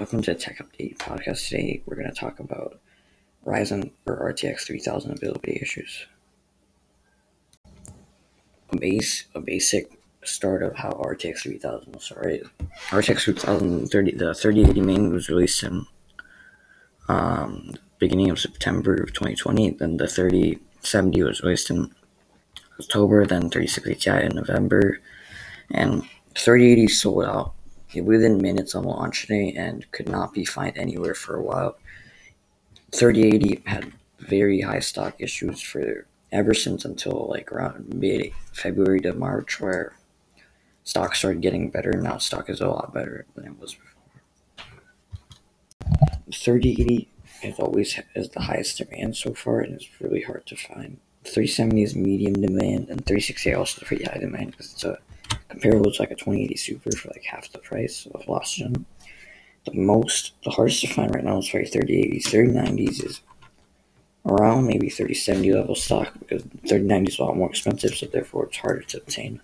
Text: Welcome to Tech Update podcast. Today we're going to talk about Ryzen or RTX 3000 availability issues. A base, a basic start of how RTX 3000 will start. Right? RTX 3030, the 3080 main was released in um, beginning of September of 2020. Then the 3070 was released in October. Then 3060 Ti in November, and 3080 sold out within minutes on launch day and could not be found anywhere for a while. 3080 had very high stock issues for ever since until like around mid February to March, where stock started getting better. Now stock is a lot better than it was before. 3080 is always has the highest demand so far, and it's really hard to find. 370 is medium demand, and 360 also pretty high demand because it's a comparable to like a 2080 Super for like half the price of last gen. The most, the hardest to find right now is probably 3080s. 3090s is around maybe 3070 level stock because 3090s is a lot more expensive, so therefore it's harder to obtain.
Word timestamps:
Welcome 0.00 0.22
to 0.22 0.34
Tech 0.34 0.56
Update 0.60 0.96
podcast. 0.96 1.46
Today 1.46 1.82
we're 1.84 1.94
going 1.94 2.08
to 2.08 2.18
talk 2.18 2.40
about 2.40 2.80
Ryzen 3.44 3.90
or 4.06 4.32
RTX 4.32 4.62
3000 4.62 5.10
availability 5.10 5.58
issues. 5.60 6.06
A 8.70 8.78
base, 8.78 9.26
a 9.34 9.40
basic 9.40 10.00
start 10.24 10.62
of 10.62 10.74
how 10.74 10.92
RTX 10.92 11.42
3000 11.42 11.92
will 11.92 12.00
start. 12.00 12.24
Right? 12.24 12.42
RTX 12.88 13.24
3030, 13.24 14.12
the 14.12 14.34
3080 14.34 14.80
main 14.80 15.12
was 15.12 15.28
released 15.28 15.62
in 15.64 15.84
um, 17.08 17.74
beginning 17.98 18.30
of 18.30 18.40
September 18.40 18.94
of 18.94 19.12
2020. 19.12 19.72
Then 19.72 19.98
the 19.98 20.08
3070 20.08 21.22
was 21.24 21.42
released 21.42 21.68
in 21.68 21.94
October. 22.80 23.26
Then 23.26 23.50
3060 23.50 23.94
Ti 23.96 24.24
in 24.24 24.34
November, 24.34 24.98
and 25.70 26.04
3080 26.34 26.88
sold 26.88 27.24
out 27.26 27.52
within 27.94 28.40
minutes 28.40 28.74
on 28.74 28.84
launch 28.84 29.26
day 29.26 29.52
and 29.56 29.90
could 29.92 30.08
not 30.08 30.32
be 30.32 30.44
found 30.44 30.76
anywhere 30.76 31.14
for 31.14 31.36
a 31.36 31.42
while. 31.42 31.76
3080 32.92 33.62
had 33.66 33.92
very 34.18 34.60
high 34.60 34.80
stock 34.80 35.14
issues 35.18 35.60
for 35.60 36.06
ever 36.32 36.54
since 36.54 36.84
until 36.84 37.26
like 37.28 37.50
around 37.50 37.92
mid 37.94 38.32
February 38.52 39.00
to 39.00 39.12
March, 39.12 39.60
where 39.60 39.94
stock 40.84 41.14
started 41.14 41.42
getting 41.42 41.70
better. 41.70 41.92
Now 41.92 42.18
stock 42.18 42.48
is 42.48 42.60
a 42.60 42.68
lot 42.68 42.94
better 42.94 43.26
than 43.34 43.46
it 43.46 43.58
was 43.58 43.74
before. 43.74 43.86
3080 46.32 47.08
is 47.42 47.58
always 47.58 47.98
has 48.14 48.28
the 48.30 48.42
highest 48.42 48.78
demand 48.78 49.16
so 49.16 49.34
far, 49.34 49.60
and 49.60 49.74
it's 49.74 50.00
really 50.00 50.22
hard 50.22 50.46
to 50.46 50.56
find. 50.56 50.98
370 51.24 51.82
is 51.82 51.94
medium 51.94 52.34
demand, 52.34 52.88
and 52.88 53.04
360 53.04 53.54
also 53.54 53.84
pretty 53.84 54.04
high 54.04 54.18
demand 54.18 54.52
because 54.52 54.72
it's 54.72 54.84
a 54.84 54.98
comparable 55.60 55.92
to 55.92 56.02
like 56.02 56.10
a 56.10 56.14
2080 56.14 56.56
Super 56.56 56.90
for 56.92 57.08
like 57.08 57.24
half 57.24 57.50
the 57.52 57.58
price 57.58 58.06
of 58.14 58.28
last 58.28 58.56
gen. 58.56 58.86
The 59.66 59.74
most, 59.74 60.32
the 60.44 60.50
hardest 60.50 60.80
to 60.82 60.86
find 60.88 61.14
right 61.14 61.24
now 61.24 61.38
is 61.38 61.48
probably 61.48 61.68
3080s. 61.68 62.24
3090s 62.24 63.04
is 63.04 63.20
around 64.26 64.66
maybe 64.66 64.88
3070 64.88 65.52
level 65.52 65.74
stock 65.74 66.18
because 66.18 66.42
3090s 66.42 67.08
is 67.08 67.18
a 67.18 67.24
lot 67.24 67.36
more 67.36 67.50
expensive, 67.50 67.94
so 67.94 68.06
therefore 68.06 68.46
it's 68.46 68.56
harder 68.56 68.82
to 68.82 68.98
obtain. 68.98 69.40